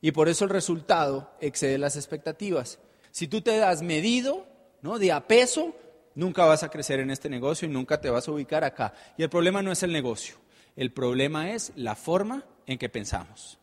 y 0.02 0.12
por 0.12 0.30
eso 0.30 0.46
el 0.46 0.50
resultado 0.50 1.32
excede 1.40 1.78
las 1.78 1.96
expectativas. 1.96 2.80
Si 3.12 3.28
tú 3.28 3.42
te 3.42 3.58
das 3.58 3.82
medido, 3.82 4.48
¿no? 4.82 4.98
de 4.98 5.12
a 5.12 5.28
peso, 5.28 5.76
nunca 6.16 6.46
vas 6.46 6.64
a 6.64 6.70
crecer 6.70 7.00
en 7.00 7.12
este 7.12 7.30
negocio 7.30 7.68
y 7.68 7.72
nunca 7.72 8.02
te 8.02 8.10
vas 8.10 8.28
a 8.28 8.32
ubicar 8.32 8.64
acá. 8.64 8.94
Y 9.18 9.24
el 9.24 9.30
problema 9.30 9.62
no 9.62 9.72
es 9.72 9.84
el 9.84 9.94
negocio, 9.94 10.36
el 10.76 10.92
problema 10.92 11.52
es 11.52 11.72
la 11.76 11.96
forma 11.96 12.46
en 12.66 12.78
que 12.78 12.90
pensamos. 12.90 13.58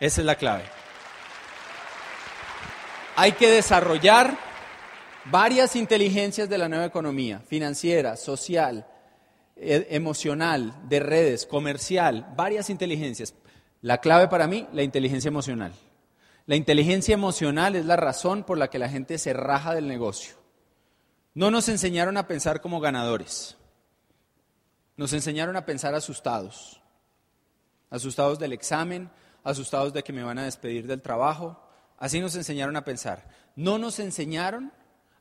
Esa 0.00 0.20
es 0.20 0.26
la 0.26 0.36
clave. 0.36 0.64
Hay 3.16 3.32
que 3.32 3.48
desarrollar 3.50 4.36
varias 5.26 5.76
inteligencias 5.76 6.48
de 6.48 6.58
la 6.58 6.68
nueva 6.68 6.84
economía, 6.84 7.40
financiera, 7.40 8.16
social, 8.16 8.86
e, 9.56 9.86
emocional, 9.90 10.74
de 10.88 11.00
redes, 11.00 11.46
comercial, 11.46 12.26
varias 12.36 12.70
inteligencias. 12.70 13.34
La 13.80 13.98
clave 13.98 14.28
para 14.28 14.46
mí, 14.46 14.66
la 14.72 14.82
inteligencia 14.82 15.28
emocional. 15.28 15.72
La 16.46 16.56
inteligencia 16.56 17.14
emocional 17.14 17.76
es 17.76 17.86
la 17.86 17.96
razón 17.96 18.44
por 18.44 18.58
la 18.58 18.68
que 18.68 18.78
la 18.78 18.88
gente 18.88 19.16
se 19.18 19.32
raja 19.32 19.74
del 19.74 19.88
negocio. 19.88 20.34
No 21.32 21.50
nos 21.50 21.68
enseñaron 21.68 22.16
a 22.16 22.26
pensar 22.26 22.60
como 22.60 22.80
ganadores. 22.80 23.56
Nos 24.96 25.12
enseñaron 25.12 25.56
a 25.56 25.66
pensar 25.66 25.94
asustados. 25.94 26.80
Asustados 27.90 28.38
del 28.38 28.52
examen, 28.52 29.10
asustados 29.42 29.92
de 29.92 30.02
que 30.02 30.12
me 30.12 30.22
van 30.22 30.38
a 30.38 30.44
despedir 30.44 30.86
del 30.86 31.02
trabajo, 31.02 31.64
Así 31.98 32.20
nos 32.20 32.34
enseñaron 32.34 32.76
a 32.76 32.84
pensar. 32.84 33.28
No 33.56 33.78
nos 33.78 33.98
enseñaron 33.98 34.72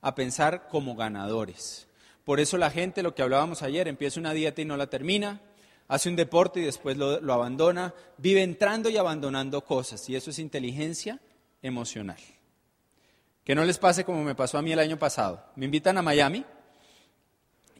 a 0.01 0.15
pensar 0.15 0.67
como 0.67 0.95
ganadores. 0.95 1.87
Por 2.23 2.39
eso 2.39 2.57
la 2.57 2.71
gente, 2.71 3.03
lo 3.03 3.13
que 3.15 3.21
hablábamos 3.21 3.61
ayer, 3.61 3.87
empieza 3.87 4.19
una 4.19 4.33
dieta 4.33 4.61
y 4.61 4.65
no 4.65 4.77
la 4.77 4.87
termina, 4.87 5.41
hace 5.87 6.09
un 6.09 6.15
deporte 6.15 6.61
y 6.61 6.65
después 6.65 6.97
lo, 6.97 7.33
abandona, 7.33 7.93
vive 8.17 8.43
entrando 8.43 8.89
y 8.89 8.97
abandonando 8.97 9.63
cosas. 9.63 10.09
Y 10.09 10.15
eso 10.15 10.31
es 10.31 10.39
inteligencia 10.39 11.19
emocional. 11.61 12.19
Que 13.43 13.55
no 13.55 13.65
les 13.65 13.77
pase 13.77 14.05
como 14.05 14.23
me 14.23 14.35
pasó 14.35 14.57
a 14.57 14.61
mí 14.61 14.71
el 14.71 14.79
año 14.79 14.97
pasado. 14.97 15.45
Me 15.55 15.65
invitan 15.65 15.97
a 15.97 16.01
Miami 16.01 16.45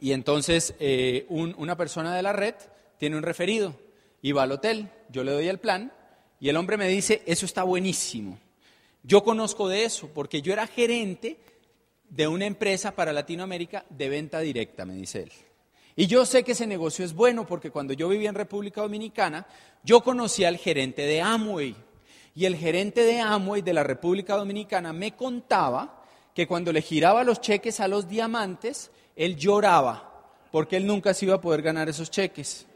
y 0.04 0.12
entonces 0.12 0.76
eh, 0.82 1.26
una 1.30 1.78
persona 1.78 2.14
de 2.14 2.22
la 2.22 2.34
red 2.34 2.56
tiene 2.98 3.16
un 3.16 3.24
referido 3.24 3.74
y 4.22 4.34
va 4.34 4.44
al 4.44 4.52
hotel, 4.52 4.90
yo 5.08 5.24
le 5.24 5.32
doy 5.32 5.48
el 5.48 5.60
plan 5.60 5.94
y 6.42 6.50
el 6.50 6.58
hombre 6.58 6.76
me 6.76 6.90
dice, 6.90 7.24
eso 7.26 7.46
está 7.46 7.64
buenísimo. 7.64 8.38
Yo 9.04 9.24
conozco 9.24 9.70
de 9.70 9.86
eso 9.86 10.10
porque 10.14 10.42
yo 10.42 10.52
era 10.52 10.68
gerente 10.68 11.38
de 12.10 12.28
una 12.28 12.46
empresa 12.46 12.92
para 12.92 13.14
Latinoamérica 13.14 13.86
de 13.90 14.10
venta 14.10 14.42
directa, 14.42 14.84
me 14.84 14.94
dice 14.94 15.24
él. 15.24 15.32
Y 15.96 16.08
yo 16.08 16.26
sé 16.26 16.44
que 16.44 16.52
ese 16.52 16.68
negocio 16.68 17.06
es 17.06 17.14
bueno 17.14 17.48
porque 17.48 17.72
cuando 17.72 17.94
yo 17.94 18.10
vivía 18.10 18.28
en 18.28 18.36
República 18.36 18.82
Dominicana, 18.82 19.48
yo 19.86 20.04
conocí 20.04 20.44
al 20.44 20.58
gerente 20.58 21.04
de 21.04 21.22
Amway. 21.22 21.78
Y 22.36 22.44
el 22.44 22.58
gerente 22.58 23.04
de 23.06 23.22
Amway 23.22 23.62
de 23.62 23.72
la 23.72 23.84
República 23.86 24.36
Dominicana 24.36 24.92
me 24.92 25.16
contaba 25.16 26.04
que 26.36 26.46
cuando 26.46 26.74
le 26.74 26.82
giraba 26.82 27.24
los 27.24 27.40
cheques 27.40 27.80
a 27.80 27.88
los 27.88 28.10
diamantes, 28.10 28.92
él 29.16 29.36
lloraba 29.36 30.14
porque 30.52 30.78
él 30.78 30.86
nunca 30.86 31.16
se 31.16 31.26
iba 31.26 31.36
a 31.36 31.42
poder 31.42 31.64
ganar 31.64 31.90
esos 31.90 32.12
cheques. 32.12 32.68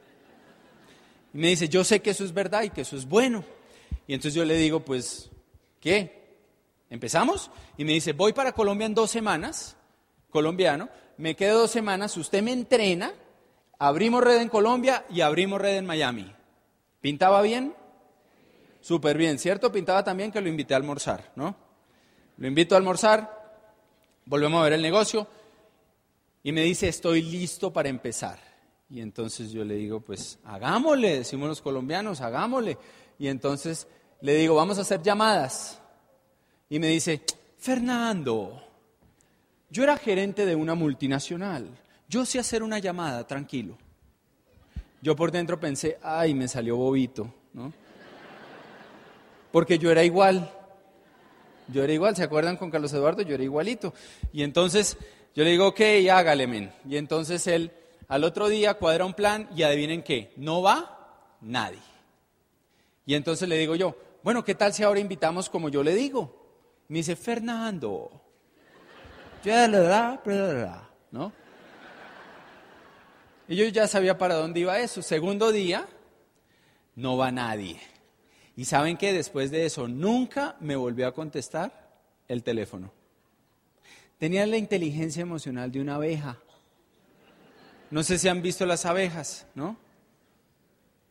Y 1.31 1.37
me 1.37 1.49
dice, 1.49 1.69
yo 1.69 1.83
sé 1.83 2.01
que 2.01 2.09
eso 2.09 2.23
es 2.23 2.33
verdad 2.33 2.63
y 2.63 2.71
que 2.71 2.81
eso 2.81 2.95
es 2.95 3.07
bueno. 3.07 3.43
Y 4.07 4.15
entonces 4.15 4.33
yo 4.33 4.43
le 4.45 4.55
digo, 4.55 4.79
pues, 4.79 5.29
¿qué? 5.79 6.25
¿Empezamos? 6.89 7.51
Y 7.77 7.85
me 7.85 7.93
dice, 7.93 8.13
voy 8.13 8.33
para 8.33 8.53
Colombia 8.53 8.87
en 8.87 8.95
dos 8.95 9.11
semanas, 9.11 9.75
colombiano, 10.31 10.89
me 11.17 11.35
quedo 11.35 11.59
dos 11.59 11.71
semanas, 11.71 12.17
usted 12.17 12.41
me 12.41 12.51
entrena, 12.51 13.13
abrimos 13.77 14.23
red 14.23 14.41
en 14.41 14.49
Colombia 14.49 15.05
y 15.09 15.21
abrimos 15.21 15.61
red 15.61 15.77
en 15.77 15.85
Miami. 15.85 16.33
¿Pintaba 16.99 17.43
bien? 17.43 17.75
Súper 18.81 19.17
bien, 19.17 19.37
¿cierto? 19.37 19.71
Pintaba 19.71 20.03
también 20.03 20.31
que 20.31 20.41
lo 20.41 20.49
invité 20.49 20.73
a 20.73 20.77
almorzar, 20.77 21.31
¿no? 21.35 21.55
Lo 22.37 22.47
invito 22.47 22.73
a 22.73 22.79
almorzar, 22.79 23.59
volvemos 24.25 24.59
a 24.59 24.63
ver 24.63 24.73
el 24.73 24.81
negocio 24.81 25.27
y 26.43 26.51
me 26.51 26.63
dice, 26.63 26.87
estoy 26.87 27.21
listo 27.21 27.71
para 27.71 27.89
empezar. 27.89 28.39
Y 28.89 29.01
entonces 29.01 29.51
yo 29.51 29.65
le 29.65 29.75
digo, 29.75 29.99
pues 29.99 30.39
hagámosle, 30.45 31.19
decimos 31.19 31.49
los 31.49 31.61
colombianos, 31.61 32.21
hagámosle. 32.21 32.77
Y 33.19 33.27
entonces 33.27 33.87
le 34.21 34.35
digo, 34.35 34.55
vamos 34.55 34.77
a 34.77 34.81
hacer 34.81 35.01
llamadas. 35.01 35.81
Y 36.69 36.79
me 36.79 36.87
dice, 36.87 37.21
Fernando, 37.57 38.61
yo 39.69 39.83
era 39.83 39.97
gerente 39.97 40.45
de 40.45 40.55
una 40.55 40.75
multinacional, 40.75 41.67
yo 42.07 42.25
sé 42.25 42.39
hacer 42.39 42.63
una 42.63 42.79
llamada, 42.79 43.27
tranquilo. 43.27 43.77
Yo 45.01 45.15
por 45.15 45.31
dentro 45.31 45.59
pensé, 45.59 45.97
ay, 46.01 46.33
me 46.33 46.47
salió 46.47 46.77
bobito, 46.77 47.33
¿no? 47.53 47.73
porque 49.51 49.77
yo 49.79 49.91
era 49.91 50.03
igual. 50.03 50.51
Yo 51.67 51.83
era 51.83 51.91
igual, 51.91 52.15
¿se 52.15 52.23
acuerdan 52.23 52.57
con 52.57 52.71
Carlos 52.71 52.93
Eduardo? 52.93 53.23
Yo 53.23 53.35
era 53.35 53.43
igualito. 53.43 53.93
Y 54.31 54.43
entonces 54.43 54.97
yo 55.37 55.43
le 55.43 55.51
digo, 55.51 55.67
ok, 55.67 55.81
hágale, 56.11 56.47
men. 56.47 56.73
Y 56.89 56.97
entonces 56.97 57.45
él 57.45 57.71
al 58.07 58.23
otro 58.23 58.49
día 58.49 58.73
cuadra 58.73 59.05
un 59.05 59.13
plan 59.13 59.47
y 59.55 59.61
adivinen 59.61 60.01
qué, 60.01 60.33
no 60.35 60.63
va 60.63 61.35
nadie. 61.41 61.77
Y 63.05 63.13
entonces 63.13 63.47
le 63.47 63.55
digo 63.55 63.75
yo, 63.75 63.95
bueno, 64.23 64.43
¿qué 64.43 64.55
tal 64.55 64.73
si 64.73 64.81
ahora 64.81 64.99
invitamos 64.99 65.47
como 65.47 65.69
yo 65.69 65.83
le 65.83 65.93
digo? 65.93 66.83
Me 66.87 66.97
dice, 66.97 67.15
Fernando. 67.15 68.09
¿No? 71.11 71.31
Y 73.47 73.57
yo 73.57 73.65
ya 73.67 73.87
sabía 73.87 74.17
para 74.17 74.33
dónde 74.33 74.61
iba 74.61 74.79
eso. 74.79 75.03
Segundo 75.03 75.51
día, 75.51 75.85
no 76.95 77.15
va 77.15 77.31
nadie. 77.31 77.79
Y 78.55 78.65
saben 78.65 78.97
que 78.97 79.13
después 79.13 79.51
de 79.51 79.67
eso 79.67 79.87
nunca 79.87 80.55
me 80.61 80.75
volvió 80.75 81.07
a 81.07 81.13
contestar 81.13 81.91
el 82.27 82.41
teléfono. 82.41 82.96
Tenía 84.17 84.45
la 84.47 84.57
inteligencia 84.57 85.21
emocional 85.21 85.71
de 85.71 85.79
una 85.79 85.95
abeja. 85.95 86.37
No 87.91 88.03
sé 88.03 88.17
si 88.17 88.27
han 88.27 88.41
visto 88.41 88.65
las 88.65 88.85
abejas, 88.85 89.45
¿no? 89.53 89.77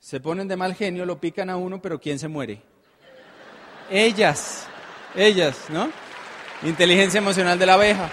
Se 0.00 0.20
ponen 0.20 0.48
de 0.48 0.56
mal 0.56 0.74
genio, 0.74 1.06
lo 1.06 1.20
pican 1.20 1.48
a 1.48 1.56
uno, 1.56 1.80
pero 1.80 2.00
¿quién 2.00 2.18
se 2.18 2.28
muere? 2.28 2.62
Ellas, 3.90 4.66
ellas, 5.14 5.56
¿no? 5.68 5.90
Inteligencia 6.62 7.18
emocional 7.18 7.58
de 7.58 7.66
la 7.66 7.74
abeja. 7.74 8.10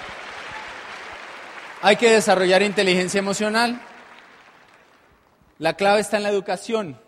Hay 1.82 1.96
que 1.96 2.12
desarrollar 2.12 2.62
inteligencia 2.62 3.20
emocional. 3.20 3.82
La 5.58 5.74
clave 5.76 6.02
está 6.02 6.18
en 6.18 6.24
la 6.24 6.30
educación. 6.30 7.00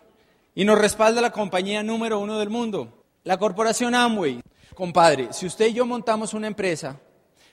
Y 0.54 0.64
nos 0.64 0.78
respalda 0.78 1.20
la 1.20 1.32
compañía 1.32 1.82
número 1.82 2.18
uno 2.18 2.38
del 2.38 2.50
mundo, 2.50 3.04
la 3.24 3.38
corporación 3.38 3.94
Amway. 3.94 4.40
Compadre, 4.74 5.32
si 5.32 5.46
usted 5.46 5.66
y 5.66 5.74
yo 5.74 5.86
montamos 5.86 6.34
una 6.34 6.46
empresa, 6.46 6.98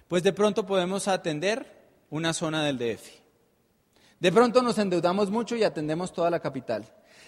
pues 0.07 0.23
de 0.23 0.33
pronto 0.33 0.65
podemos 0.65 1.07
atender 1.07 1.65
una 2.09 2.33
zona 2.33 2.63
del 2.63 2.77
DF. 2.77 3.23
De 4.19 4.31
pronto 4.31 4.61
nos 4.61 4.77
endeudamos 4.77 5.29
mucho 5.29 5.55
y 5.55 5.63
atendemos 5.63 6.13
toda 6.13 6.29
la 6.29 6.39
capital. 6.39 6.85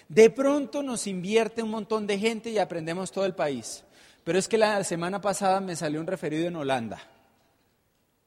De 0.08 0.30
pronto 0.30 0.82
nos 0.82 1.06
invierte 1.06 1.62
un 1.62 1.70
montón 1.70 2.06
de 2.06 2.18
gente 2.18 2.50
y 2.50 2.58
aprendemos 2.58 3.10
todo 3.10 3.26
el 3.26 3.34
país. 3.34 3.84
Pero 4.24 4.38
es 4.38 4.48
que 4.48 4.58
la 4.58 4.82
semana 4.84 5.20
pasada 5.20 5.60
me 5.60 5.76
salió 5.76 6.00
un 6.00 6.06
referido 6.06 6.48
en 6.48 6.56
Holanda. 6.56 7.00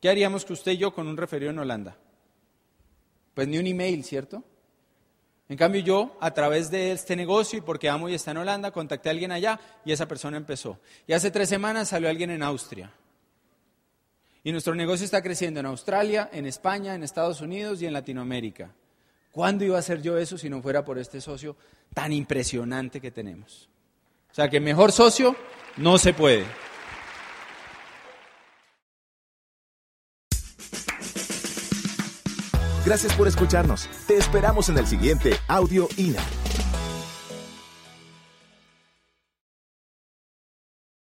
¿Qué 0.01 0.09
haríamos 0.09 0.45
que 0.45 0.53
usted 0.53 0.73
y 0.73 0.77
yo 0.77 0.93
con 0.93 1.07
un 1.07 1.17
referido 1.17 1.51
en 1.51 1.59
Holanda? 1.59 1.97
Pues 3.33 3.47
ni 3.47 3.57
un 3.57 3.67
email, 3.67 4.03
¿cierto? 4.03 4.43
En 5.49 5.57
cambio 5.57 5.81
yo, 5.81 6.15
a 6.21 6.31
través 6.31 6.69
de 6.69 6.91
este 6.91 7.15
negocio 7.15 7.57
y 7.57 7.61
porque 7.61 7.89
amo 7.89 8.07
y 8.07 8.13
está 8.13 8.31
en 8.31 8.37
Holanda, 8.37 8.71
contacté 8.71 9.09
a 9.09 9.11
alguien 9.13 9.31
allá 9.31 9.59
y 9.83 9.91
esa 9.91 10.07
persona 10.07 10.37
empezó. 10.37 10.79
Y 11.07 11.13
hace 11.13 11.31
tres 11.31 11.49
semanas 11.49 11.89
salió 11.89 12.07
alguien 12.07 12.29
en 12.29 12.43
Austria. 12.43 12.93
Y 14.49 14.51
nuestro 14.51 14.73
negocio 14.73 15.05
está 15.05 15.21
creciendo 15.21 15.59
en 15.59 15.67
Australia, 15.67 16.27
en 16.33 16.47
España, 16.47 16.95
en 16.95 17.03
Estados 17.03 17.39
Unidos 17.39 17.83
y 17.83 17.85
en 17.85 17.93
Latinoamérica. 17.93 18.73
¿Cuándo 19.31 19.63
iba 19.63 19.75
a 19.75 19.79
hacer 19.79 20.01
yo 20.01 20.17
eso 20.17 20.39
si 20.39 20.49
no 20.49 20.59
fuera 20.59 20.83
por 20.83 20.97
este 20.97 21.21
socio 21.21 21.55
tan 21.93 22.11
impresionante 22.11 22.99
que 22.99 23.11
tenemos? 23.11 23.69
O 24.31 24.33
sea 24.33 24.49
que 24.49 24.59
mejor 24.59 24.91
socio 24.91 25.35
no 25.77 25.99
se 25.99 26.15
puede. 26.15 26.45
Gracias 32.83 33.13
por 33.13 33.27
escucharnos. 33.27 33.87
Te 34.07 34.17
esperamos 34.17 34.67
en 34.69 34.79
el 34.79 34.87
siguiente 34.87 35.33
Audio 35.47 35.87
INA. 35.95 36.23